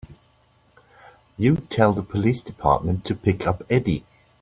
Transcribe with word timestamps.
You 1.37 1.57
tell 1.69 1.93
the 1.93 2.01
police 2.01 2.41
department 2.41 3.05
to 3.05 3.13
pick 3.13 3.45
up 3.45 3.61
Eddie. 3.69 4.03